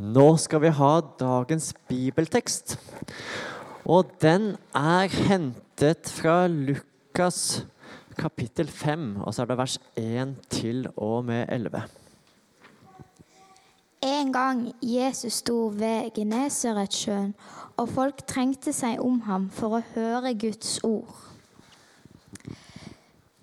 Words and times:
Nå 0.00 0.36
skal 0.40 0.62
vi 0.62 0.68
ha 0.72 0.92
dagens 1.20 1.74
bibeltekst. 1.88 2.78
Og 3.84 4.08
den 4.22 4.54
er 4.72 5.12
hentet 5.12 6.08
fra 6.08 6.46
Lukas 6.48 7.66
kapittel 8.16 8.70
5, 8.72 9.20
og 9.20 9.34
så 9.34 9.42
er 9.42 9.50
det 9.50 9.58
vers 9.60 9.76
1 10.00 10.32
til 10.48 10.86
og 10.96 11.24
med 11.28 11.52
11. 11.52 11.82
En 14.08 14.32
gang 14.32 14.64
Jesus 14.80 15.42
sto 15.44 15.68
ved 15.76 16.14
Genesaretsjøen, 16.16 17.34
og 17.76 17.92
folk 17.92 18.24
trengte 18.24 18.72
seg 18.72 19.04
om 19.04 19.20
ham 19.28 19.50
for 19.52 19.76
å 19.76 19.84
høre 19.92 20.32
Guds 20.32 20.78
ord. 20.80 21.12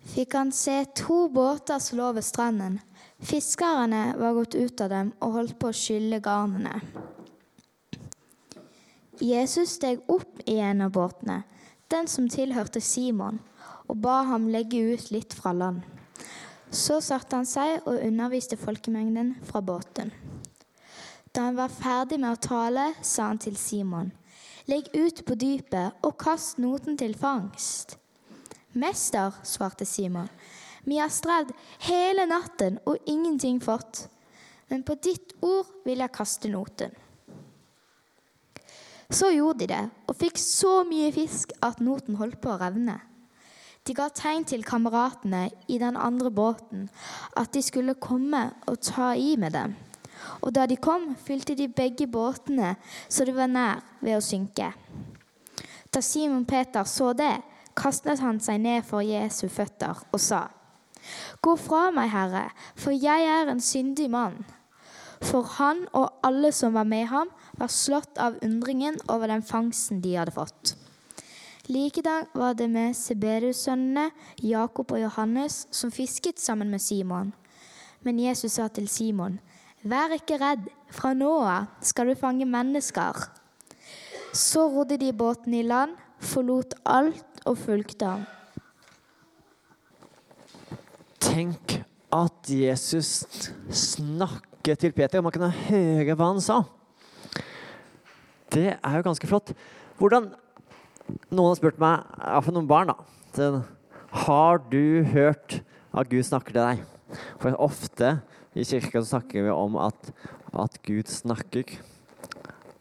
Fikk 0.09 0.33
han 0.33 0.49
se 0.49 0.87
to 0.97 1.27
båter 1.29 1.77
slå 1.77 2.15
ved 2.17 2.25
stranden. 2.25 2.81
Fiskerne 3.20 4.13
var 4.18 4.33
gått 4.33 4.55
ut 4.55 4.81
av 4.81 4.89
dem 4.89 5.11
og 5.25 5.33
holdt 5.33 5.57
på 5.59 5.71
å 5.71 5.75
skylle 5.75 6.20
garnene. 6.21 6.81
Jesus 9.18 9.74
steg 9.79 10.04
opp 10.14 10.43
i 10.46 10.60
en 10.61 10.83
av 10.86 10.91
båtene, 10.93 11.41
den 11.89 12.07
som 12.07 12.27
tilhørte 12.29 12.82
Simon, 12.82 13.39
og 13.89 13.97
ba 14.04 14.21
ham 14.29 14.46
legge 14.54 14.77
ut 14.93 15.10
litt 15.10 15.33
fra 15.33 15.55
land. 15.55 15.82
Så 16.69 17.00
satte 17.01 17.39
han 17.39 17.47
seg 17.47 17.88
og 17.88 18.04
underviste 18.04 18.60
folkemengden 18.60 19.33
fra 19.47 19.63
båten. 19.65 20.11
Da 21.33 21.47
han 21.47 21.57
var 21.57 21.74
ferdig 21.74 22.19
med 22.21 22.36
å 22.36 22.41
tale, 22.41 22.91
sa 23.02 23.32
han 23.32 23.41
til 23.41 23.57
Simon, 23.57 24.11
legg 24.69 24.91
ut 24.93 25.24
på 25.25 25.38
dypet 25.39 26.05
og 26.05 26.18
kast 26.21 26.61
noten 26.61 26.99
til 26.99 27.15
fangst. 27.18 27.97
Mester, 28.77 29.33
svarte 29.47 29.88
Simon, 29.89 30.29
vi 30.87 31.01
har 31.01 31.11
strevd 31.11 31.51
hele 31.83 32.23
natten 32.30 32.77
og 32.88 33.03
ingenting 33.05 33.59
fått. 33.59 34.05
Men 34.72 34.86
på 34.88 34.95
ditt 35.03 35.33
ord 35.44 35.67
vil 35.83 36.00
jeg 36.00 36.16
kaste 36.16 36.52
noten. 36.52 36.94
Så 39.11 39.31
gjorde 39.31 39.63
de 39.63 39.67
det, 39.72 39.83
og 40.08 40.17
fikk 40.19 40.39
så 40.39 40.81
mye 40.88 41.11
fisk 41.15 41.53
at 41.63 41.80
noten 41.83 42.17
holdt 42.19 42.41
på 42.43 42.52
å 42.52 42.59
revne. 42.59 42.97
De 43.88 43.95
ga 43.95 44.09
tegn 44.11 44.43
til 44.47 44.65
kameratene 44.67 45.45
i 45.71 45.77
den 45.80 45.95
andre 45.95 46.31
båten 46.31 46.89
at 47.39 47.53
de 47.55 47.61
skulle 47.63 47.95
komme 48.03 48.49
og 48.67 48.81
ta 48.83 49.13
i 49.15 49.38
med 49.39 49.55
dem. 49.55 49.77
Og 50.43 50.52
da 50.55 50.65
de 50.67 50.75
kom, 50.75 51.13
fylte 51.15 51.55
de 51.55 51.69
begge 51.71 52.08
båtene 52.11 52.75
så 53.08 53.23
de 53.27 53.35
var 53.35 53.47
nær 53.52 53.83
ved 54.02 54.17
å 54.17 54.23
synke. 54.23 54.73
Da 55.88 56.03
Simon 56.03 56.43
Peter 56.47 56.83
så 56.83 57.13
det, 57.15 57.38
kastet 57.77 58.19
han 58.19 58.41
seg 58.43 58.59
ned 58.59 58.83
for 58.88 59.03
Jesu 59.03 59.47
føtter 59.47 60.03
og 60.11 60.19
sa:" 60.19 60.47
Gå 61.41 61.55
fra 61.59 61.87
meg, 61.95 62.11
Herre, 62.13 62.47
for 62.75 62.95
jeg 62.95 63.27
er 63.27 63.51
en 63.51 63.61
syndig 63.63 64.09
mann. 64.11 64.41
For 65.23 65.47
han 65.57 65.85
og 65.97 66.19
alle 66.25 66.51
som 66.53 66.75
var 66.77 66.85
med 66.85 67.07
ham, 67.09 67.31
var 67.57 67.73
slått 67.73 68.19
av 68.21 68.37
undringen 68.45 68.99
over 69.09 69.31
den 69.31 69.45
fangsten 69.45 70.01
de 70.03 70.13
hadde 70.17 70.35
fått. 70.35 70.75
Likedan 71.67 72.29
var 72.37 72.53
det 72.55 72.69
med 72.71 72.95
Sebedus-sønnene 72.95 74.11
Jakob 74.39 74.93
og 74.95 75.01
Johannes 75.01 75.65
som 75.75 75.91
fisket 75.91 76.39
sammen 76.39 76.69
med 76.71 76.79
Simon. 76.79 77.33
Men 78.05 78.21
Jesus 78.21 78.55
sa 78.55 78.69
til 78.71 78.87
Simon, 78.87 79.39
Vær 79.83 80.15
ikke 80.15 80.39
redd, 80.39 80.63
fra 80.91 81.11
nå 81.13 81.33
av 81.43 81.67
skal 81.85 82.07
du 82.09 82.15
fange 82.15 82.47
mennesker. 82.47 83.19
Så 84.33 84.67
rodde 84.71 84.97
de 85.01 85.11
båten 85.11 85.53
i 85.53 85.65
land, 85.65 85.97
forlot 86.19 86.77
alt 86.85 87.43
og 87.45 87.59
fulgte 87.59 88.15
ham. 88.15 88.25
Tenk 91.38 91.83
at 92.09 92.49
Jesus 92.49 93.27
snakket 93.69 94.80
til 94.81 94.93
Peter, 94.95 95.19
og 95.19 95.27
man 95.27 95.33
kunne 95.35 95.52
høre 95.67 96.16
hva 96.17 96.31
han 96.31 96.39
sa. 96.41 96.63
Det 98.49 98.71
er 98.73 98.95
jo 98.95 99.05
ganske 99.05 99.30
flott. 99.30 99.52
Hvordan 99.99 100.31
Noen 101.30 101.52
har 101.52 101.59
spurt 101.59 101.77
meg, 101.80 102.08
iallfall 102.17 102.58
noen 102.58 102.71
barn, 102.71 102.89
da. 102.89 103.61
Har 104.23 104.64
du 104.71 105.05
hørt 105.14 105.59
at 105.93 106.09
Gud 106.09 106.25
snakker 106.25 106.58
til 106.58 106.64
deg? 106.64 107.21
For 107.37 107.54
ofte 107.61 108.15
i 108.58 108.65
kirka 108.65 109.05
snakker 109.05 109.45
vi 109.45 109.54
om 109.54 109.77
at, 109.86 110.11
at 110.58 110.81
Gud 110.89 111.05
snakker. 111.11 111.77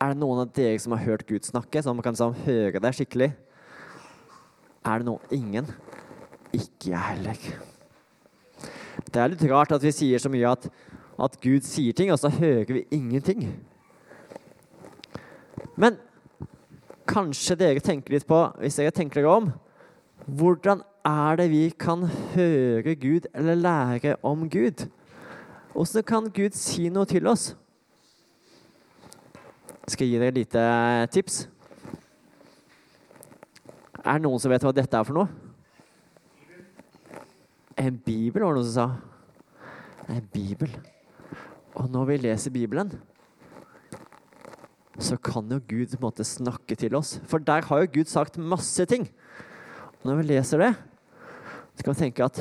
Er 0.01 0.17
det 0.17 0.23
noen 0.25 0.47
av 0.47 0.57
dere 0.57 0.81
som 0.81 0.97
har 0.97 1.05
hørt 1.05 1.29
Gud 1.29 1.45
snakke, 1.45 1.85
så 1.85 1.93
man 1.93 2.09
kan 2.09 2.17
liksom 2.17 2.41
høre 2.49 2.81
det 2.81 2.97
skikkelig? 2.97 3.35
Er 4.81 5.05
det 5.05 5.13
noen? 5.13 5.33
Ingen? 5.45 5.75
Ikke 6.57 6.97
jeg 6.97 7.09
heller. 7.13 7.76
Det 9.07 9.23
er 9.23 9.33
litt 9.33 9.45
rart 9.51 9.73
at 9.77 9.85
vi 9.85 9.95
sier 9.95 10.23
så 10.23 10.31
mye 10.33 10.51
at, 10.51 10.67
at 11.23 11.39
Gud 11.43 11.65
sier 11.67 11.97
ting, 11.97 12.11
og 12.13 12.21
så 12.21 12.31
hører 12.33 12.73
vi 12.79 12.87
ingenting. 12.95 13.47
Men 15.77 15.99
kanskje 17.07 17.57
dere 17.61 17.85
tenker 17.85 18.17
litt 18.17 18.27
på, 18.29 18.41
hvis 18.61 18.79
dere 18.81 18.95
tenker 18.95 19.23
dere 19.23 19.39
om, 19.41 19.51
hvordan 20.27 20.83
er 21.07 21.39
det 21.39 21.51
vi 21.53 21.65
kan 21.79 22.09
høre 22.35 22.97
Gud 22.99 23.29
eller 23.35 23.55
lære 23.55 24.17
om 24.27 24.49
Gud? 24.51 24.89
Hvordan 25.73 26.07
kan 26.09 26.31
Gud 26.35 26.57
si 26.57 26.89
noe 26.91 27.07
til 27.07 27.29
oss? 27.31 27.53
Skal 29.87 30.09
jeg 30.09 30.17
gi 30.17 30.19
dere 30.19 30.33
et 30.35 30.41
lite 30.41 30.63
tips? 31.15 31.45
Er 34.03 34.19
det 34.19 34.25
noen 34.27 34.41
som 34.43 34.51
vet 34.51 34.65
hva 34.67 34.75
dette 34.75 34.99
er 34.99 35.07
for 35.07 35.21
noe? 35.21 35.46
En 37.77 37.99
bibel, 38.01 38.43
var 38.43 38.55
det 38.55 38.63
noen 38.63 38.71
som 38.71 38.77
sa. 38.77 40.13
En 40.13 40.29
bibel. 40.33 40.73
Og 41.77 41.91
når 41.93 42.09
vi 42.09 42.17
leser 42.25 42.55
Bibelen, 42.55 42.93
så 44.97 45.19
kan 45.21 45.51
jo 45.53 45.59
Gud 45.69 45.93
på 45.93 45.99
en 45.99 46.07
måte 46.07 46.25
snakke 46.25 46.77
til 46.79 46.97
oss. 46.97 47.19
For 47.29 47.43
der 47.43 47.67
har 47.69 47.83
jo 47.83 47.91
Gud 47.99 48.09
sagt 48.09 48.39
masse 48.41 48.87
ting. 48.89 49.05
Og 50.01 50.09
når 50.09 50.23
vi 50.23 50.29
leser 50.31 50.63
det, 50.63 50.73
så 51.77 51.85
kan 51.85 51.93
vi 51.93 52.01
tenke 52.01 52.25
at 52.25 52.41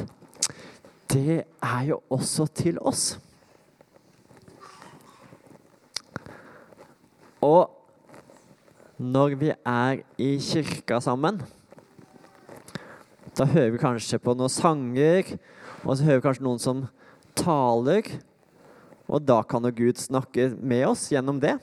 det 1.11 1.43
er 1.43 1.81
jo 1.89 1.99
også 2.09 2.47
til 2.55 2.79
oss. 2.79 3.17
Og 7.43 7.69
når 8.97 9.35
vi 9.35 9.51
er 9.51 10.01
i 10.17 10.31
kirka 10.39 11.01
sammen, 11.03 11.43
da 13.35 13.47
hører 13.49 13.73
vi 13.73 13.81
kanskje 13.81 14.19
på 14.23 14.35
noen 14.37 14.51
sanger, 14.51 15.35
og 15.83 15.97
så 15.97 16.05
hører 16.07 16.21
vi 16.21 16.25
kanskje 16.25 16.45
noen 16.45 16.61
som 16.61 16.85
taler. 17.35 18.07
Og 19.11 19.21
da 19.21 19.41
kan 19.45 19.65
jo 19.67 19.73
Gud 19.75 19.99
snakke 19.99 20.49
med 20.55 20.85
oss 20.87 21.09
gjennom 21.11 21.41
det. 21.43 21.57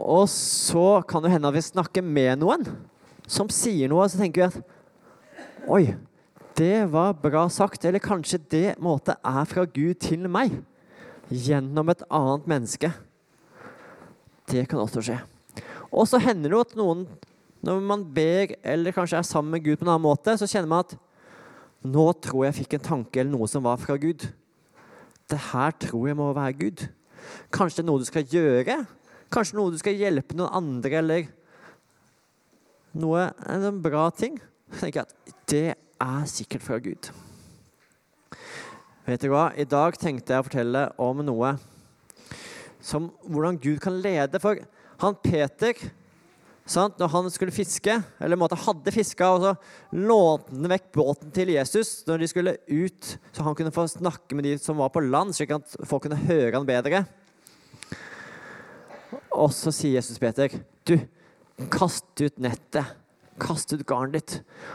Og 0.00 0.28
så 0.32 1.00
kan 1.08 1.24
det 1.24 1.32
hende 1.32 1.48
at 1.48 1.56
vi 1.56 1.64
snakker 1.64 2.04
med 2.04 2.40
noen 2.40 2.68
som 3.30 3.50
sier 3.52 3.90
noe, 3.90 4.04
og 4.04 4.12
så 4.12 4.20
tenker 4.20 4.42
vi 4.42 4.50
at 4.50 4.76
Oi, 5.70 5.82
det 6.56 6.86
var 6.90 7.12
bra 7.20 7.44
sagt. 7.52 7.84
Eller 7.84 8.02
kanskje 8.02 8.40
det 8.50 8.78
måte 8.82 9.14
er 9.16 9.44
fra 9.46 9.66
Gud 9.68 10.00
til 10.02 10.24
meg. 10.32 10.56
Gjennom 11.30 11.92
et 11.92 12.02
annet 12.08 12.48
menneske. 12.50 12.90
Det 14.50 14.64
kan 14.70 14.80
også 14.82 15.04
skje. 15.04 15.18
Og 15.92 16.08
så 16.10 16.18
hender 16.22 16.54
det 16.54 16.62
at 16.64 16.74
noen, 16.80 17.04
når 17.64 17.80
man 17.84 18.04
ber 18.14 18.54
eller 18.64 18.94
kanskje 18.96 19.18
er 19.18 19.26
sammen 19.26 19.52
med 19.54 19.64
Gud 19.64 19.76
på 19.76 19.84
en 19.84 19.92
annen 19.92 20.06
måte, 20.06 20.36
så 20.38 20.48
kjenner 20.48 20.70
man 20.70 20.86
at 20.86 20.94
nå 21.84 22.06
tror 22.20 22.46
jeg 22.46 22.58
fikk 22.60 22.76
en 22.76 22.86
tanke 22.86 23.20
eller 23.20 23.32
noe 23.32 23.48
som 23.48 23.64
var 23.64 23.80
fra 23.80 23.96
Gud. 24.00 24.26
Det 25.30 25.38
her 25.50 25.76
tror 25.80 26.08
jeg 26.08 26.18
må 26.18 26.30
være 26.36 26.56
Gud. 26.60 26.86
Kanskje 27.52 27.80
det 27.80 27.84
er 27.84 27.90
noe 27.90 28.02
du 28.02 28.08
skal 28.08 28.26
gjøre? 28.28 28.78
Kanskje 29.32 29.58
noe 29.58 29.72
du 29.72 29.78
skal 29.80 29.98
hjelpe 29.98 30.36
noen 30.36 30.56
andre, 30.56 30.96
eller 31.00 31.28
noe, 32.98 33.28
en 33.46 33.82
bra 33.82 34.08
ting? 34.10 34.40
Så 34.72 34.84
tenker 34.86 35.02
jeg 35.02 35.08
at 35.08 35.34
det 35.50 35.66
er 35.74 36.30
sikkert 36.30 36.64
fra 36.64 36.80
Gud. 36.82 37.10
Vet 39.06 39.22
du 39.22 39.30
hva? 39.32 39.50
I 39.56 39.68
dag 39.68 39.96
tenkte 40.00 40.34
jeg 40.34 40.42
å 40.42 40.46
fortelle 40.46 40.84
om 41.00 41.22
noe 41.26 41.54
som 42.80 43.10
hvordan 43.26 43.58
Gud 43.60 43.80
kan 43.82 43.96
lede. 44.00 44.40
For 44.42 44.60
han 45.00 45.16
Peter, 45.22 45.76
sant, 46.70 46.98
når 47.00 47.10
han 47.12 47.30
skulle 47.32 47.54
fiske, 47.54 47.94
eller 48.22 48.38
måtte 48.38 48.58
hadde 48.58 48.94
fiska, 48.94 49.28
og 49.34 49.44
så 49.44 49.52
lånte 49.96 50.54
han 50.54 50.70
vekk 50.72 50.90
båten 50.94 51.32
til 51.34 51.52
Jesus 51.54 52.00
når 52.08 52.22
de 52.22 52.28
skulle 52.30 52.56
ut, 52.68 53.14
så 53.34 53.46
han 53.46 53.56
kunne 53.58 53.74
få 53.74 53.86
snakke 53.90 54.38
med 54.38 54.46
de 54.48 54.54
som 54.62 54.78
var 54.80 54.92
på 54.94 55.02
land, 55.04 55.34
slik 55.36 55.54
at 55.56 55.76
folk 55.88 56.06
kunne 56.06 56.20
høre 56.28 56.54
han 56.56 56.68
bedre. 56.68 57.04
Og 59.34 59.50
så 59.54 59.72
sier 59.74 59.98
Jesus 59.98 60.20
Peter, 60.22 60.52
du, 60.86 60.96
kast 61.72 62.06
ut 62.20 62.40
nettet. 62.42 62.96
Kast 63.40 63.72
ut 63.72 63.86
garnet 63.88 64.18
ditt. 64.18 64.32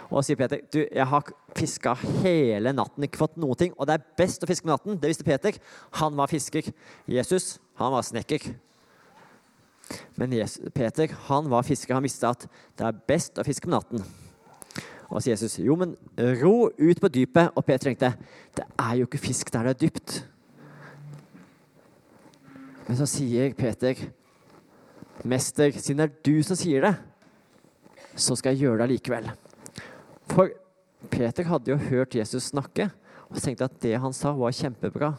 Og 0.09 0.23
sier 0.25 0.39
Peter, 0.39 0.63
du, 0.73 0.79
jeg 0.83 1.05
har 1.11 1.27
fiska 1.55 1.93
hele 2.23 2.73
natten, 2.73 3.05
ikke 3.05 3.21
fått 3.21 3.37
noen 3.41 3.59
ting. 3.59 3.75
Og 3.77 3.85
det 3.87 3.99
er 3.99 4.07
best 4.17 4.43
å 4.43 4.49
fiske 4.49 4.65
med 4.65 4.73
natten. 4.73 4.97
Det 5.01 5.11
visste 5.11 5.27
Peter. 5.27 5.59
Han 6.01 6.17
var 6.17 6.31
fisker. 6.31 6.71
Jesus, 7.09 7.59
han 7.79 7.93
var 7.93 8.07
snekker. 8.07 8.49
Men 10.15 10.33
Jesus, 10.33 10.71
Peter, 10.73 11.11
han 11.27 11.49
var 11.51 11.65
fisker. 11.67 11.93
Han 11.93 12.05
visste 12.05 12.29
at 12.29 12.47
det 12.77 12.87
er 12.87 13.01
best 13.07 13.37
å 13.39 13.45
fiske 13.45 13.67
på 13.67 13.73
natten. 13.73 14.03
Og 15.09 15.21
så 15.21 15.31
Jesus, 15.31 15.59
jo, 15.61 15.75
men 15.77 15.93
ro 16.41 16.69
ut 16.69 17.01
på 17.01 17.11
dypet. 17.13 17.53
Og 17.55 17.65
Peter 17.65 17.89
tenkte, 17.89 18.13
det 18.57 18.65
er 18.81 18.95
jo 18.99 19.09
ikke 19.09 19.21
fisk 19.21 19.53
der 19.53 19.67
det 19.69 19.75
er 19.75 19.81
dypt. 19.85 20.17
Men 22.85 22.99
så 22.99 23.07
sier 23.09 23.53
Peter, 23.57 23.97
'Mester, 25.23 25.71
siden 25.71 25.97
det 25.97 26.05
er 26.05 26.21
du 26.25 26.43
som 26.43 26.55
sier 26.55 26.81
det, 26.85 26.95
så 28.15 28.35
skal 28.35 28.53
jeg 28.53 28.67
gjøre 28.67 28.83
det 28.83 28.89
likevel.' 28.93 29.31
For 30.29 30.51
Peter 31.09 31.43
hadde 31.43 31.71
jo 31.71 31.77
hørt 31.77 32.15
Jesus 32.15 32.51
snakke 32.51 32.91
og 33.29 33.41
tenkte 33.41 33.65
at 33.65 33.81
det 33.81 33.97
han 34.01 34.13
sa, 34.13 34.33
var 34.37 34.53
kjempebra. 34.53 35.13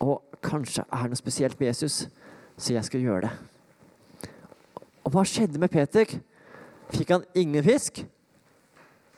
Og 0.00 0.22
kanskje 0.42 0.84
er 0.92 1.02
det 1.02 1.14
noe 1.14 1.18
spesielt 1.18 1.58
med 1.60 1.70
Jesus, 1.72 2.06
så 2.56 2.74
jeg 2.76 2.88
skal 2.88 3.04
gjøre 3.04 3.28
det. 3.28 3.32
Og 5.06 5.12
hva 5.14 5.22
skjedde 5.28 5.60
med 5.62 5.70
Peter? 5.70 6.16
Fikk 6.90 7.12
han 7.14 7.26
ingen 7.36 7.64
fisk? 7.66 8.02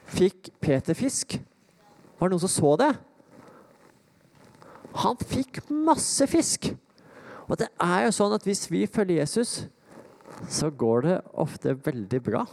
Fikk 0.08 0.50
Peter 0.60 0.96
fisk? 0.96 1.38
Var 2.18 2.28
det 2.28 2.34
noen 2.34 2.44
som 2.44 2.52
så 2.52 2.74
det? 2.80 2.92
Han 4.98 5.18
fikk 5.20 5.62
masse 5.70 6.26
fisk. 6.30 6.72
Og 7.48 7.56
det 7.60 7.68
er 7.80 8.06
jo 8.06 8.14
sånn 8.16 8.34
at 8.36 8.44
hvis 8.44 8.66
vi 8.72 8.82
følger 8.90 9.22
Jesus, 9.22 9.68
så 10.50 10.68
går 10.70 11.06
det 11.06 11.16
ofte 11.38 11.76
veldig 11.86 12.20
bra. 12.24 12.44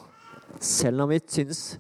Selv 0.63 1.03
om 1.03 1.11
vi 1.11 1.19
syns 1.19 1.77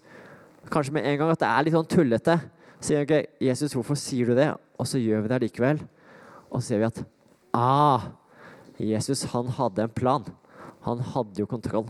kanskje 0.71 0.95
med 0.97 1.07
en 1.07 1.19
gang 1.21 1.31
at 1.31 1.41
det 1.41 1.49
er 1.49 1.65
litt 1.65 1.77
sånn 1.77 1.89
tullete. 1.89 2.39
Så 2.79 2.91
sier 2.91 3.05
ikke 3.05 3.25
'Jesus, 3.41 3.73
hvorfor 3.73 3.95
sier 3.97 4.27
du 4.27 4.35
det?' 4.35 4.53
Og 4.77 4.87
så 4.87 4.99
gjør 4.99 5.21
vi 5.21 5.27
det 5.31 5.41
likevel. 5.41 5.79
Og 6.51 6.61
så 6.61 6.67
ser 6.67 6.77
vi 6.77 6.89
at 6.89 7.03
ah, 7.53 8.11
Jesus 8.79 9.23
han 9.31 9.47
hadde 9.55 9.85
en 9.85 9.93
plan. 9.93 10.25
Han 10.85 10.99
hadde 11.13 11.39
jo 11.41 11.47
kontroll. 11.49 11.87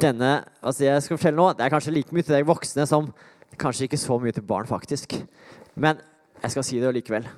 Denne, 0.00 0.40
altså 0.64 0.86
jeg 0.86 1.02
skal 1.04 1.18
fortelle 1.18 1.36
nå, 1.36 1.50
Det 1.52 1.64
er 1.64 1.72
kanskje 1.74 1.92
like 1.92 2.14
mye 2.14 2.24
til 2.24 2.38
deg 2.38 2.48
voksne 2.48 2.86
som 2.88 3.10
kanskje 3.60 3.84
ikke 3.84 4.00
så 4.00 4.16
mye 4.20 4.32
til 4.32 4.46
barn, 4.46 4.68
faktisk. 4.68 5.18
Men 5.76 6.00
jeg 6.40 6.54
skal 6.54 6.64
si 6.64 6.80
det 6.80 6.94
likevel. 6.96 7.28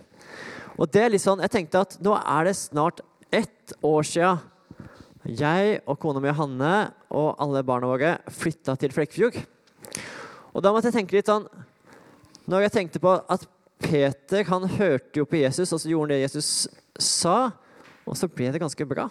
Og 0.78 0.88
det 0.92 1.02
er 1.02 1.12
litt 1.12 1.24
sånn, 1.24 1.42
jeg 1.42 1.52
tenkte 1.52 1.82
at 1.82 1.98
Nå 2.00 2.14
er 2.16 2.46
det 2.48 2.54
snart 2.56 3.02
ett 3.32 3.74
år 3.82 4.06
sia 4.06 4.36
jeg 5.22 5.76
og 5.86 5.98
kona 6.02 6.18
mi 6.22 6.32
Hanne 6.34 6.72
og 7.14 7.36
alle 7.42 7.62
barna 7.66 7.90
våre 7.90 8.14
flytta 8.32 8.74
til 8.80 8.94
Flekkefjord. 8.94 9.36
Og 10.52 10.64
da 10.64 10.72
måtte 10.72 10.90
jeg 10.90 10.96
tenke 10.98 11.14
litt 11.14 11.30
sånn 11.30 11.46
Når 12.50 12.66
jeg 12.66 12.72
tenkte 12.74 13.00
på 13.02 13.12
at 13.14 13.46
Peter 13.82 14.46
han 14.48 14.68
hørte 14.78 15.20
jo 15.20 15.26
på 15.28 15.40
Jesus, 15.40 15.72
og 15.72 15.82
så 15.82 15.90
gjorde 15.90 16.06
han 16.06 16.14
det 16.14 16.22
Jesus 16.24 16.50
sa, 16.98 17.50
og 18.06 18.18
så 18.18 18.28
ble 18.30 18.50
det 18.54 18.62
ganske 18.62 18.86
bra. 18.88 19.08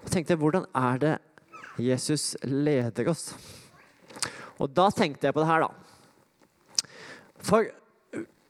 Og 0.00 0.10
tenkte 0.10 0.34
jeg, 0.34 0.40
hvordan 0.40 0.66
er 0.76 1.00
det 1.02 1.14
Jesus 1.80 2.34
leder 2.42 3.10
oss? 3.12 3.30
Og 4.60 4.68
da 4.76 4.90
tenkte 4.92 5.28
jeg 5.28 5.36
på 5.36 5.42
det 5.42 5.48
her, 5.48 5.64
da. 5.64 5.70
For 7.40 7.70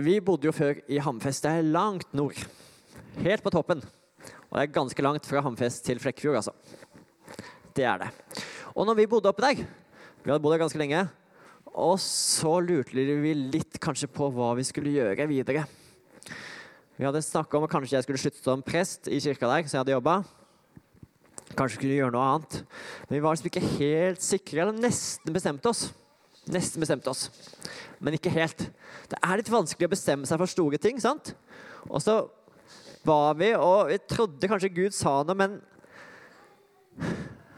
vi 0.00 0.16
bodde 0.24 0.48
jo 0.48 0.54
før 0.56 0.80
i 0.90 0.98
Hamfest. 1.02 1.44
Det 1.44 1.52
er 1.52 1.72
langt 1.76 2.08
nord. 2.16 2.38
Helt 3.20 3.44
på 3.44 3.52
toppen. 3.54 3.82
Og 4.48 4.56
det 4.56 4.64
er 4.64 4.74
ganske 4.74 5.04
langt 5.04 5.28
fra 5.28 5.42
Hamfest 5.44 5.84
til 5.86 6.00
Flekkefjord, 6.02 6.40
altså. 6.40 6.54
Det 7.76 7.86
er 7.86 8.02
det. 8.02 8.10
Og 8.74 8.88
når 8.88 8.98
vi 8.98 9.10
bodde 9.10 9.30
oppe 9.30 9.44
der 9.44 9.62
Vi 10.20 10.28
hadde 10.28 10.42
bodd 10.42 10.52
der 10.52 10.64
ganske 10.64 10.78
lenge. 10.78 11.08
Og 11.78 12.00
så 12.02 12.56
lurte 12.64 12.94
vi 12.94 13.34
litt 13.36 13.78
kanskje 13.82 14.08
på 14.10 14.30
hva 14.34 14.52
vi 14.58 14.66
skulle 14.66 14.94
gjøre 14.94 15.28
videre. 15.30 15.66
Vi 16.98 17.06
hadde 17.06 17.22
snakka 17.24 17.56
om 17.56 17.64
at 17.64 17.72
kanskje 17.72 17.96
jeg 17.96 18.04
skulle 18.04 18.20
slutte 18.20 18.42
som 18.44 18.64
prest 18.64 19.08
i 19.08 19.20
kirka 19.22 19.48
der, 19.48 19.64
så 19.64 19.78
jeg 19.78 19.84
hadde 19.84 19.94
jobba. 19.94 20.16
Kanskje 21.56 21.78
skulle 21.78 21.96
gjøre 21.96 22.12
noe 22.14 22.26
annet. 22.34 22.58
Men 23.06 23.16
vi 23.16 23.22
var 23.24 23.36
liksom 23.36 23.48
ikke 23.48 23.70
helt 23.78 24.24
sikre, 24.24 24.64
eller 24.64 24.76
nesten 24.76 25.32
bestemte 25.34 25.70
oss. 25.70 25.86
Nesten 26.50 26.82
bestemte 26.82 27.10
oss, 27.12 27.28
men 28.00 28.16
ikke 28.16 28.32
helt. 28.34 28.66
Det 29.10 29.18
er 29.22 29.38
litt 29.38 29.50
vanskelig 29.52 29.86
å 29.86 29.92
bestemme 29.92 30.28
seg 30.28 30.40
for 30.40 30.50
store 30.50 30.80
ting. 30.82 30.98
sant? 31.00 31.34
Og 31.86 32.02
så 32.02 32.20
var 33.06 33.36
vi, 33.38 33.52
og 33.56 33.90
vi 33.90 33.98
trodde 34.10 34.48
kanskje 34.50 34.72
Gud 34.74 34.96
sa 34.96 35.20
noe, 35.24 35.36
men 35.36 35.58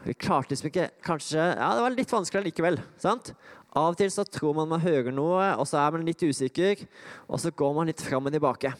vi 0.03 0.13
klarte 0.13 0.51
liksom 0.51 0.67
ikke 0.69 0.89
kanskje, 1.05 1.39
Ja, 1.39 1.73
det 1.75 1.83
var 1.83 1.95
litt 1.95 2.11
vanskelig 2.11 2.51
likevel. 2.51 2.79
sant? 2.97 3.33
Av 3.73 3.93
og 3.93 3.97
til 3.97 4.11
så 4.13 4.25
tror 4.29 4.53
man 4.53 4.69
man 4.69 4.83
hører 4.83 5.11
noe, 5.11 5.55
og 5.57 5.65
så 5.65 5.79
er 5.81 5.91
man 5.95 6.05
litt 6.05 6.21
usikker. 6.21 6.85
Og 7.27 7.39
så 7.39 7.49
går 7.49 7.73
man 7.73 7.87
litt 7.87 8.01
fram 8.01 8.25
og 8.27 8.33
tilbake. 8.35 8.73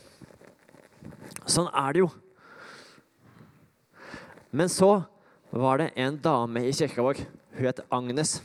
Sånn 1.50 1.70
er 1.74 1.94
det 1.94 2.04
jo. 2.04 2.10
Men 4.52 4.70
så 4.70 5.06
var 5.50 5.82
det 5.82 5.94
en 5.98 6.18
dame 6.22 6.62
i 6.68 6.74
kirka 6.76 7.02
vår. 7.02 7.24
Hun 7.58 7.66
het 7.66 7.82
Agnes. 7.90 8.42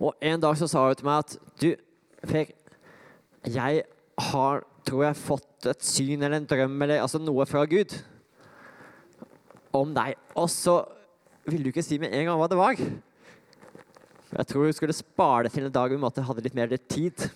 Og 0.00 0.14
en 0.24 0.40
dag 0.40 0.56
så 0.56 0.68
sa 0.68 0.86
hun 0.86 0.96
til 0.96 1.08
meg 1.08 1.24
at 1.26 1.36
Du, 1.60 1.74
Per, 2.20 2.46
jeg 3.48 3.84
har, 4.20 4.64
tror 4.84 5.04
jeg, 5.04 5.16
fått 5.16 5.68
et 5.70 5.84
syn 5.84 6.22
eller 6.22 6.36
en 6.36 6.48
drøm 6.48 6.82
eller 6.82 7.00
altså 7.00 7.20
noe 7.20 7.46
fra 7.48 7.66
Gud 7.68 7.94
om 9.76 9.92
deg. 9.96 10.16
Og 10.36 10.48
så 10.52 10.82
ville 11.50 11.66
du 11.66 11.72
ikke 11.72 11.84
si 11.84 11.98
med 12.00 12.14
en 12.14 12.28
gang 12.30 12.38
hva 12.40 12.48
det 12.50 12.58
var. 12.58 12.80
Jeg 14.30 14.46
tror 14.46 14.68
vi 14.68 14.76
skulle 14.78 14.94
spare 14.94 15.48
det 15.48 15.54
til 15.56 15.66
en 15.66 15.74
dag 15.74 15.90
vi 15.90 15.98
måtte 15.98 16.22
hadde 16.22 16.44
litt 16.44 16.54
mer 16.54 16.70
tid. 16.88 17.26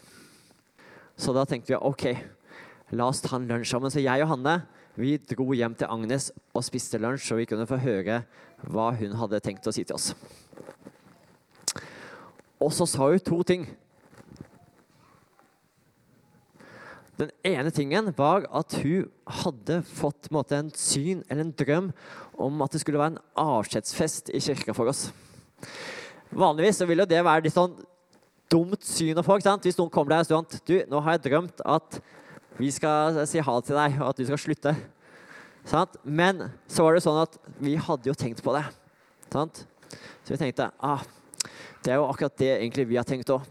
Så 1.19 1.35
da 1.35 1.45
tenkte 1.47 1.73
vi 1.73 1.79
OK, 1.79 2.07
la 2.95 3.09
oss 3.11 3.23
ta 3.25 3.37
en 3.39 3.49
lunsj 3.51 3.73
sammen. 3.75 3.91
Så 3.91 4.03
jeg 4.03 4.23
og 4.23 4.31
Hanne 4.31 4.61
vi 4.95 5.17
dro 5.19 5.49
hjem 5.51 5.75
til 5.75 5.91
Agnes 5.91 6.29
og 6.55 6.63
spiste 6.63 7.01
lunsj, 7.03 7.27
så 7.27 7.39
vi 7.39 7.49
kunne 7.51 7.67
få 7.67 7.81
høre 7.83 8.23
hva 8.71 8.93
hun 8.95 9.17
hadde 9.19 9.43
tenkt 9.43 9.67
å 9.67 9.75
si 9.75 9.83
til 9.83 9.99
oss. 9.99 10.13
Og 12.63 12.71
så 12.73 12.87
sa 12.87 13.11
hun 13.11 13.23
to 13.23 13.41
ting. 13.43 13.67
Den 17.19 17.31
ene 17.47 17.71
tingen 17.71 18.11
var 18.17 18.47
at 18.51 18.75
hun 18.83 19.07
hadde 19.43 19.81
fått 19.87 20.31
en, 20.33 20.41
en 20.59 20.71
syn 20.75 21.23
eller 21.29 21.45
en 21.45 21.55
drøm 21.55 21.91
om 22.43 22.65
at 22.65 22.75
det 22.75 22.83
skulle 22.83 22.99
være 22.99 23.15
en 23.15 23.23
avskjedsfest 23.39 24.33
i 24.35 24.43
kirka 24.43 24.75
for 24.75 24.91
oss. 24.91 25.07
Vanligvis 26.35 26.81
så 26.83 26.89
vil 26.91 27.05
det 27.07 27.23
være 27.23 27.47
litt 27.47 27.55
sånn 27.55 27.77
dumt 28.51 28.83
syn 28.87 29.21
å 29.21 29.25
få. 29.27 29.39
Hvis 29.39 29.79
noen 29.79 29.93
kommer 29.95 30.17
der 30.17 30.25
og 30.25 30.51
sier 30.51 30.67
du, 30.67 30.77
nå 30.91 31.03
har 31.05 31.17
jeg 31.17 31.27
drømt 31.29 31.63
at 31.63 32.01
vi 32.59 32.71
skal 32.75 33.23
si 33.27 33.43
ha 33.43 33.55
det 33.59 33.67
til 33.67 33.79
deg, 33.79 33.97
og 33.99 34.11
at 34.11 34.19
du 34.19 34.27
skal 34.27 34.43
slutte. 34.43 34.75
Men 36.03 36.49
så 36.71 36.87
var 36.87 36.95
det 36.95 37.05
sånn 37.07 37.23
at 37.23 37.39
vi 37.63 37.77
hadde 37.79 38.11
jo 38.11 38.19
tenkt 38.19 38.43
på 38.45 38.55
det. 38.55 38.67
Så 39.31 40.35
vi 40.35 40.39
tenkte 40.39 40.69
ah, 40.79 41.03
det 41.83 41.95
er 41.95 41.99
jo 41.99 42.11
akkurat 42.11 42.37
det 42.39 42.53
egentlig 42.57 42.87
vi 42.91 42.99
har 42.99 43.07
tenkt 43.07 43.33
òg. 43.35 43.47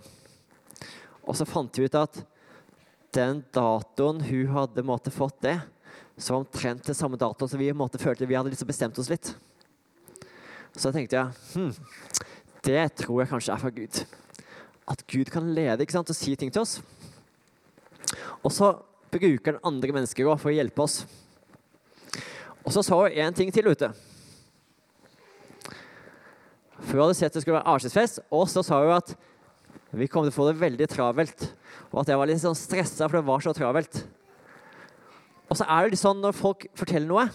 Og 1.23 1.35
så 1.39 1.47
fant 1.47 1.79
vi 1.79 1.87
ut 1.87 1.99
at 1.99 2.21
den 3.15 3.43
datoen 3.53 4.21
hun 4.25 4.51
hadde 4.55 4.85
måtte, 4.85 5.13
fått 5.13 5.39
det, 5.45 5.57
så 6.17 6.35
var 6.35 6.43
omtrent 6.43 6.83
til 6.85 6.97
samme 6.97 7.17
dato 7.19 7.47
så 7.49 7.57
vi 7.57 7.71
måtte, 7.75 8.01
følte 8.01 8.27
vi 8.29 8.37
hadde 8.37 8.53
liksom 8.53 8.69
bestemt 8.69 8.99
oss 9.01 9.09
litt. 9.11 9.33
Så 10.73 10.91
tenkte 10.93 11.19
jeg 11.19 11.53
hm, 11.53 11.71
det 12.65 12.83
tror 13.01 13.23
jeg 13.23 13.31
kanskje 13.33 13.53
er 13.53 13.61
fra 13.61 13.73
Gud. 13.73 14.03
At 14.89 15.03
Gud 15.09 15.29
kan 15.33 15.51
lede 15.55 15.83
ikke 15.83 15.95
sant, 15.95 16.09
og 16.09 16.17
si 16.17 16.35
ting 16.39 16.51
til 16.53 16.63
oss. 16.63 16.79
Og 18.43 18.51
så 18.51 18.73
bruker 19.13 19.53
han 19.53 19.67
andre 19.73 19.95
mennesker 19.95 20.27
også 20.27 20.45
for 20.45 20.51
å 20.51 20.55
hjelpe 20.55 20.83
oss. 20.83 21.03
Og 22.63 22.71
så 22.75 22.83
sa 22.85 22.97
hun 22.99 23.11
én 23.11 23.35
ting 23.35 23.51
til 23.53 23.67
ute. 23.67 23.91
For 26.83 26.97
hun 26.97 27.05
hadde 27.05 27.17
sett 27.19 27.35
det 27.35 27.43
skulle 27.43 27.59
være 27.59 27.75
avskjedsfest, 27.75 28.23
og 28.31 28.47
så 28.51 28.63
sa 28.65 28.79
hun 28.83 28.95
at 28.95 29.13
vi 29.93 30.07
kom 30.09 30.25
til 30.25 30.33
å 30.33 30.35
få 30.35 30.47
det 30.49 30.59
veldig 30.61 30.87
travelt. 30.89 31.45
Og 31.91 32.01
at 32.01 32.09
jeg 32.09 32.19
var 32.19 32.29
litt 32.29 32.41
sånn 32.41 32.57
stressa, 32.57 33.05
for 33.05 33.19
det 33.19 33.27
var 33.27 33.43
så 33.45 33.53
travelt. 33.53 33.99
Og 35.49 35.59
så 35.59 35.67
er 35.69 35.85
det 35.85 35.93
litt 35.93 36.01
sånn 36.01 36.21
når 36.23 36.33
folk 36.33 36.65
forteller 36.79 37.09
noe 37.09 37.27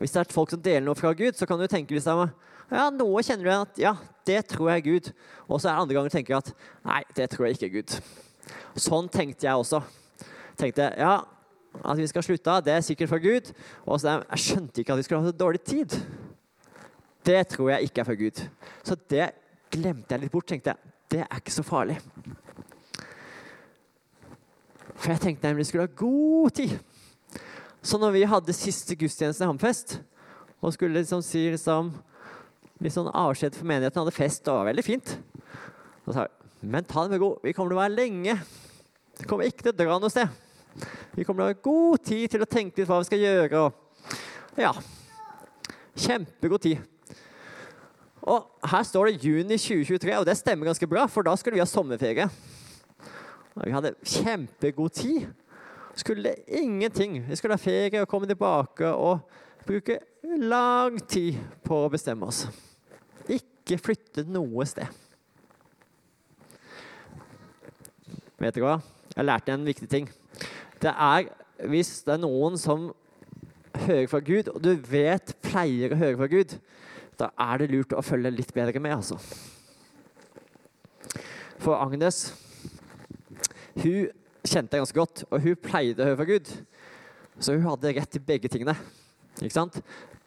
Hvis 0.00 0.12
det 0.12 0.20
er 0.20 0.32
folk 0.32 0.52
som 0.52 0.60
deler 0.60 0.84
noe 0.84 0.98
fra 0.98 1.14
Gud, 1.16 1.36
så 1.36 1.48
kan 1.48 1.60
du 1.60 1.66
tenke 1.70 1.96
hvis 1.96 2.08
det 2.08 2.12
er 2.12 2.32
ja, 2.70 2.86
noe 2.94 3.22
kjenner 3.26 3.46
du 3.46 3.50
at 3.50 3.80
ja, 3.82 3.94
det 4.28 4.44
tror 4.52 4.70
jeg 4.70 4.80
er 4.80 4.84
Gud. 4.86 5.08
Og 5.48 5.58
så 5.58 5.68
er 5.68 5.74
det 5.74 5.82
andre 5.82 5.96
ganger 5.96 6.14
tenker 6.14 6.36
at 6.38 6.52
nei, 6.86 7.00
det 7.16 7.26
tror 7.32 7.48
jeg 7.48 7.56
ikke 7.56 7.66
er 7.66 7.74
Gud. 7.74 7.96
Sånn 8.78 9.10
tenkte 9.10 9.48
jeg 9.48 9.58
også. 9.58 9.80
Tenkte 10.60 10.86
ja, 11.00 11.16
at 11.80 11.98
vi 11.98 12.06
skal 12.10 12.24
slutte, 12.26 12.60
det 12.66 12.76
er 12.76 12.86
sikkert 12.86 13.10
fra 13.10 13.20
Gud. 13.22 13.50
Og 13.86 14.00
så 14.00 14.20
jeg 14.20 14.44
skjønte 14.44 14.82
ikke 14.82 14.94
at 14.94 15.00
vi 15.00 15.08
skulle 15.08 15.24
ha 15.24 15.32
så 15.32 15.40
dårlig 15.40 15.62
tid. 15.66 15.98
Det 17.26 17.40
tror 17.50 17.72
jeg 17.74 17.90
ikke 17.90 18.04
er 18.04 18.08
fra 18.08 18.18
Gud. 18.20 18.44
Så 18.86 18.96
det 19.10 19.26
glemte 19.70 20.14
jeg 20.14 20.24
litt 20.24 20.32
bort. 20.32 20.48
tenkte 20.50 20.74
jeg, 20.74 20.92
Det 21.10 21.20
er 21.24 21.40
ikke 21.40 21.54
så 21.54 21.64
farlig. 21.66 21.98
For 24.94 25.12
jeg 25.14 25.20
tenkte 25.20 25.48
nemlig 25.48 25.64
vi 25.64 25.70
skulle 25.70 25.88
ha 25.88 25.96
god 25.96 26.50
tid. 26.50 26.78
Så 27.82 27.98
når 27.98 28.12
vi 28.12 28.28
hadde 28.28 28.52
siste 28.52 28.96
gudstjeneste 28.96 29.44
i 29.44 29.48
Hamfest, 29.48 30.00
og 30.60 30.74
skulle 30.74 31.00
liksom 31.00 31.22
si 31.24 31.46
liksom, 31.54 31.94
litt 32.84 32.92
sånn 32.92 33.08
avskjed 33.08 33.56
for 33.56 33.68
menigheten, 33.68 34.02
hadde 34.02 34.12
fest, 34.12 34.42
og 34.44 34.52
det 34.52 34.58
var 34.58 34.68
veldig 34.68 34.84
fint. 34.84 35.14
Så 36.04 36.12
sa 36.12 36.26
vi 36.26 36.40
men 36.60 36.84
ta 36.84 37.02
det 37.02 37.14
med 37.14 37.22
god, 37.22 37.38
vi 37.40 37.54
kommer 37.56 37.72
til 37.72 37.78
å 37.78 37.80
være 37.80 37.96
lenge. 37.96 38.34
Vi 39.16 39.28
kommer 39.28 39.48
ikke 39.48 39.64
til 39.64 39.72
å 39.72 39.78
dra 39.78 39.96
noe 39.96 40.12
sted. 40.12 40.28
Vi 41.16 41.24
kommer 41.24 41.40
til 41.40 41.46
å 41.46 41.52
ha 41.54 41.60
god 41.64 42.02
tid 42.04 42.34
til 42.34 42.44
å 42.44 42.48
tenke 42.48 42.82
litt 42.82 42.90
hva 42.90 42.98
vi 43.00 43.08
skal 43.08 43.22
gjøre. 43.24 43.62
Og 43.64 44.60
ja, 44.60 44.74
kjempegod 45.96 46.66
tid. 46.66 46.82
Og 48.22 48.68
her 48.68 48.82
står 48.84 49.08
det 49.08 49.24
juni 49.24 49.56
2023, 49.56 50.16
og 50.18 50.26
det 50.28 50.36
stemmer 50.36 50.68
ganske 50.68 50.88
bra, 50.88 51.06
for 51.08 51.24
da 51.24 51.32
skulle 51.40 51.56
vi 51.56 51.62
ha 51.62 51.68
sommerferie. 51.68 52.26
Og 53.56 53.62
vi 53.64 53.74
hadde 53.74 53.94
kjempegod 54.04 54.90
tid. 54.96 55.28
Skulle 55.96 56.34
ingenting. 56.46 57.18
Vi 57.28 57.36
skulle 57.36 57.56
ha 57.56 57.60
ferie 57.60 58.02
og 58.02 58.08
komme 58.08 58.28
tilbake 58.28 58.88
og 58.88 59.18
bruke 59.66 59.98
lang 60.22 61.00
tid 61.08 61.40
på 61.64 61.84
å 61.84 61.90
bestemme 61.92 62.28
oss. 62.28 62.44
Ikke 63.28 63.80
flytte 63.80 64.24
noe 64.28 64.66
sted. 64.68 64.88
Vet 68.40 68.56
dere 68.56 68.64
hva? 68.64 68.78
Jeg 69.16 69.26
lærte 69.26 69.52
en 69.52 69.66
viktig 69.66 69.88
ting. 69.90 70.08
Det 70.80 70.92
er 70.92 71.28
hvis 71.68 72.00
det 72.06 72.14
er 72.14 72.22
noen 72.22 72.56
som 72.60 72.88
hører 73.84 74.06
fra 74.08 74.20
Gud, 74.24 74.48
og 74.48 74.62
du 74.64 74.72
vet 74.88 75.34
pleier 75.44 75.92
å 75.92 75.98
høre 76.00 76.18
fra 76.22 76.28
Gud, 76.30 76.54
da 77.20 77.30
er 77.40 77.60
det 77.60 77.70
lurt 77.72 77.96
å 77.96 78.04
følge 78.04 78.32
litt 78.34 78.54
bedre 78.56 78.82
med, 78.82 78.96
altså. 78.96 79.18
For 81.60 81.76
Agnes 81.76 82.30
hun 83.80 84.08
kjente 84.40 84.76
jeg 84.76 84.82
ganske 84.82 84.98
godt, 84.98 85.24
og 85.28 85.44
hun 85.44 85.58
pleide 85.60 86.02
å 86.02 86.08
høre 86.08 86.18
fra 86.20 86.28
Gud. 86.28 86.48
Så 87.40 87.54
hun 87.56 87.66
hadde 87.68 87.92
rett 87.96 88.12
til 88.12 88.24
begge 88.24 88.50
tingene. 88.52 88.74
Ikke 89.40 89.54
sant? 89.54 89.78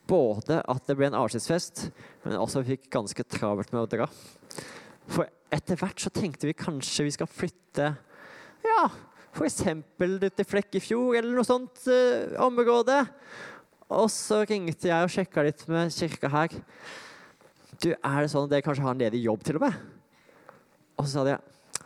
Både 0.09 0.59
at 0.69 0.88
det 0.88 0.95
ble 1.00 1.09
en 1.09 1.17
avskjedsfest, 1.17 1.88
men 2.23 2.38
også 2.39 2.62
at 2.62 2.67
vi 2.67 2.77
fikk 2.77 2.89
ganske 2.93 3.25
travelt 3.29 3.73
med 3.73 3.83
å 3.83 3.89
dra. 3.89 4.07
For 5.12 5.27
etter 5.53 5.79
hvert 5.79 6.01
så 6.01 6.12
tenkte 6.13 6.50
vi 6.50 6.57
kanskje 6.57 7.07
vi 7.07 7.13
skal 7.15 7.29
flytte 7.29 7.93
ja, 8.63 8.83
f.eks. 9.33 9.59
til 9.59 10.47
Flekkefjord 10.47 11.17
eller 11.19 11.33
noe 11.35 11.47
sånt 11.47 11.83
eh, 11.91 12.33
område. 12.41 13.01
Og 13.93 14.09
så 14.12 14.41
ringte 14.50 14.89
jeg 14.89 15.05
og 15.05 15.12
sjekka 15.13 15.43
litt 15.45 15.63
med 15.69 15.93
kirka 15.93 16.31
her. 16.33 16.55
Du, 17.81 17.91
Er 17.93 18.23
det 18.23 18.31
sånn 18.31 18.47
at 18.47 18.53
dere 18.53 18.65
kanskje 18.65 18.85
har 18.85 18.95
en 18.95 19.03
ledig 19.03 19.23
jobb 19.25 19.43
til 19.45 19.59
og 19.59 19.67
med? 19.67 19.77
Og 20.97 21.05
så 21.05 21.12
sa 21.17 21.25
de 21.27 21.38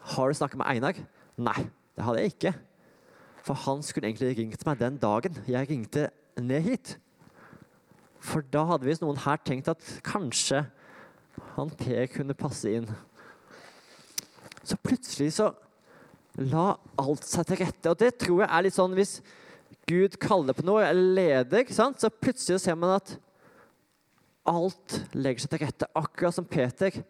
har 0.08 0.30
du 0.30 0.38
snakket 0.40 0.60
med 0.62 0.70
Einar? 0.72 1.00
Nei, 1.36 1.68
det 1.98 2.06
hadde 2.06 2.22
jeg 2.22 2.34
ikke. 2.34 2.54
For 3.44 3.60
han 3.66 3.84
skulle 3.84 4.08
egentlig 4.08 4.38
ringt 4.38 4.64
meg 4.68 4.80
den 4.80 5.00
dagen 5.02 5.42
jeg 5.48 5.70
ringte 5.70 6.08
ned 6.40 6.64
hit. 6.64 6.96
For 8.24 8.46
da 8.54 8.64
hadde 8.72 8.88
visst 8.88 9.04
noen 9.04 9.20
her 9.26 9.40
tenkt 9.44 9.70
at 9.72 9.84
kanskje 10.08 10.64
han 11.58 11.74
Per 11.78 12.08
kunne 12.14 12.38
passe 12.38 12.72
inn. 12.72 12.88
Så 14.64 14.78
plutselig 14.84 15.34
så 15.38 15.52
la 16.38 16.76
alt 17.00 17.28
seg 17.28 17.48
til 17.50 17.62
rette. 17.62 17.92
Og 17.92 18.00
det 18.00 18.16
tror 18.22 18.44
jeg 18.44 18.50
er 18.50 18.66
litt 18.66 18.78
sånn 18.78 18.96
hvis 18.98 19.20
Gud 19.88 20.18
kaller 20.20 20.56
på 20.58 20.66
noe, 20.68 20.84
eller 20.84 21.16
leder, 21.16 21.70
så 21.72 22.10
plutselig 22.12 22.60
ser 22.64 22.76
man 22.80 22.98
at 22.98 23.14
alt 24.48 25.00
legger 25.16 25.44
seg 25.44 25.54
til 25.54 25.64
rette. 25.64 25.90
Akkurat 25.96 26.36
som 26.36 26.48
Peter, 26.48 27.02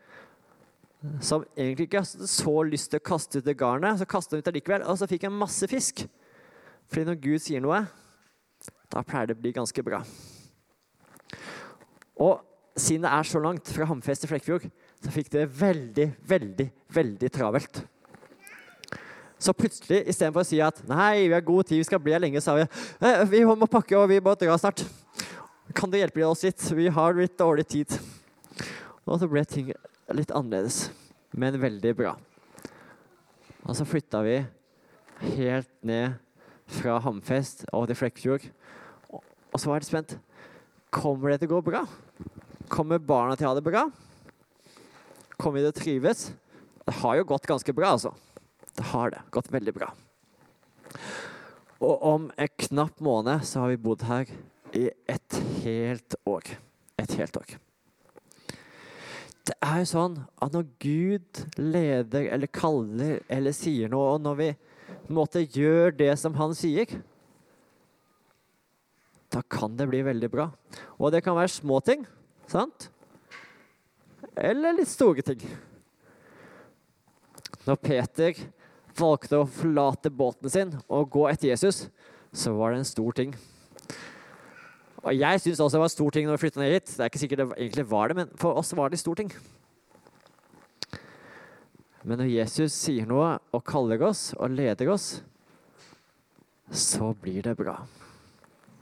som 1.21 1.45
egentlig 1.55 1.87
ikke 1.87 2.03
hadde 2.03 2.29
så 2.29 2.53
lyst 2.65 2.91
til 2.91 3.01
å 3.01 3.07
kaste 3.09 3.41
ut 3.41 3.47
det 3.47 3.57
garnet, 3.57 3.99
så 3.99 4.09
kastet 4.09 4.37
han 4.37 4.43
ut 4.43 4.49
det 4.49 4.55
likevel, 4.59 4.85
og 4.85 4.99
så 4.99 5.09
fikk 5.09 5.27
han 5.27 5.37
masse 5.37 5.69
fisk. 5.69 6.05
Fordi 6.87 7.09
når 7.09 7.21
Gud 7.23 7.43
sier 7.43 7.63
noe, 7.63 7.83
da 8.93 9.03
pleier 9.05 9.29
det 9.29 9.37
å 9.37 9.41
bli 9.41 9.55
ganske 9.57 9.83
bra. 9.85 10.03
Og 12.23 12.39
siden 12.77 13.05
det 13.05 13.13
er 13.13 13.27
så 13.27 13.41
langt 13.41 13.69
fra 13.73 13.89
Hamfest 13.89 14.23
til 14.23 14.31
Flekkefjord, 14.31 14.69
så 15.03 15.13
fikk 15.13 15.33
det 15.33 15.49
veldig, 15.59 16.07
veldig, 16.29 16.67
veldig 16.93 17.29
travelt. 17.33 17.81
Så 19.37 19.53
plutselig, 19.53 20.01
istedenfor 20.09 20.41
å 20.41 20.47
si 20.47 20.57
at 20.65 20.79
nei, 20.89 21.27
vi 21.27 21.35
har 21.35 21.45
god 21.45 21.67
tid, 21.69 21.77
vi 21.81 21.85
skal 21.85 22.01
bli 22.01 22.15
her 22.15 22.23
lenge, 22.23 22.41
sa 22.41 22.55
vi 22.57 22.63
eh, 22.65 23.23
vi 23.29 23.43
må 23.45 23.69
pakke 23.69 23.97
og 23.99 24.09
vi 24.09 24.17
må 24.23 24.33
dra 24.39 24.57
snart. 24.57 24.81
Kan 25.77 25.91
du 25.93 25.97
hjelpe 25.99 26.25
oss 26.25 26.41
litt? 26.47 26.63
Vi 26.73 26.87
har 26.89 27.17
litt 27.17 27.37
dårlig 27.37 27.67
tid. 27.69 27.93
Og 29.05 29.19
så 29.21 29.29
ble 29.29 29.43
ting 29.45 29.69
litt 30.17 30.33
annerledes, 30.33 30.87
men 31.37 31.59
veldig 31.61 31.93
bra. 31.99 32.15
Og 33.67 33.75
så 33.77 33.85
flytta 33.85 34.23
vi 34.25 34.39
helt 35.37 35.71
ned 35.85 36.17
fra 36.79 36.97
Hamfest 37.03 37.65
og 37.75 37.87
til 37.89 37.99
Flekkefjord. 37.99 38.49
Og 39.11 39.61
så 39.61 39.69
var 39.69 39.79
jeg 39.79 39.91
spent. 39.91 40.17
Kommer 40.93 41.33
det 41.33 41.41
til 41.43 41.51
å 41.51 41.57
gå 41.57 41.65
bra? 41.69 41.83
Kommer 42.71 42.99
barna 42.99 43.37
til 43.37 43.47
å 43.47 43.53
ha 43.53 43.57
det 43.59 43.65
bra? 43.67 43.85
Kommer 45.37 45.59
vi 45.59 45.67
til 45.67 45.73
å 45.73 45.77
trives? 45.77 46.29
Det 46.87 46.95
har 47.03 47.19
jo 47.19 47.27
gått 47.27 47.47
ganske 47.49 47.75
bra, 47.75 47.93
altså. 47.95 48.15
Det 48.77 48.85
har 48.93 49.11
det. 49.13 49.21
Gått 49.33 49.51
veldig 49.51 49.73
bra. 49.73 49.91
Og 51.81 52.03
om 52.09 52.27
en 52.37 52.53
knapp 52.67 53.01
måned 53.03 53.45
så 53.45 53.63
har 53.63 53.73
vi 53.73 53.81
bodd 53.81 54.05
her 54.07 54.29
i 54.77 54.89
et 55.09 55.39
helt 55.63 56.17
år. 56.29 56.57
Et 57.01 57.17
helt 57.19 57.37
år. 57.37 57.57
Det 59.47 59.55
er 59.63 59.79
jo 59.79 59.89
sånn 59.89 60.17
at 60.43 60.53
når 60.53 60.65
Gud 60.83 61.43
leder 61.61 62.27
eller 62.35 62.51
kaller 62.51 63.21
eller 63.31 63.55
sier 63.55 63.89
noe, 63.91 64.17
og 64.17 64.25
når 64.25 64.41
vi 64.41 64.49
på 64.87 65.13
en 65.13 65.19
måte 65.21 65.45
gjør 65.45 65.95
det 65.95 66.11
som 66.19 66.35
han 66.35 66.55
sier, 66.57 66.91
da 69.31 69.41
kan 69.43 69.77
det 69.79 69.87
bli 69.87 70.01
veldig 70.03 70.29
bra. 70.31 70.49
Og 70.99 71.13
det 71.15 71.23
kan 71.23 71.37
være 71.37 71.53
små 71.53 71.79
ting, 71.85 72.03
sant? 72.51 72.89
Eller 74.35 74.75
litt 74.75 74.91
store 74.91 75.23
ting. 75.25 75.41
Når 77.67 77.79
Peter 77.83 78.43
valgte 78.99 79.39
å 79.41 79.49
forlate 79.49 80.11
båten 80.13 80.51
sin 80.51 80.73
og 80.87 81.11
gå 81.13 81.27
etter 81.29 81.51
Jesus, 81.51 81.87
så 82.33 82.53
var 82.57 82.73
det 82.73 82.81
en 82.81 82.89
stor 82.89 83.15
ting. 83.17 83.35
Og 85.03 85.13
Jeg 85.15 85.39
syns 85.39 85.61
også 85.61 85.77
det 85.77 85.81
var 85.83 85.91
en 85.91 85.95
stor 85.95 86.15
ting 86.15 86.27
når 86.27 86.35
vi 86.35 86.43
flytta 86.45 86.61
ned 86.61 86.73
hit. 86.73 86.89
Det 86.91 87.03
er 87.03 87.11
ikke 87.11 87.21
sikkert 87.21 87.43
det 87.43 87.47
egentlig 87.55 87.87
var 87.91 88.09
det, 88.09 88.17
men 88.19 88.33
for 88.35 88.59
oss 88.59 88.73
var 88.75 88.89
det 88.89 88.97
en 88.97 89.05
stor 89.05 89.19
ting. 89.19 89.31
Men 92.07 92.21
når 92.21 92.31
Jesus 92.31 92.75
sier 92.75 93.07
noe 93.07 93.37
og 93.55 93.65
kaller 93.67 94.03
oss 94.07 94.29
og 94.37 94.53
leder 94.55 94.91
oss, 94.91 95.21
så 96.71 97.13
blir 97.21 97.43
det 97.47 97.55
bra. 97.59 97.79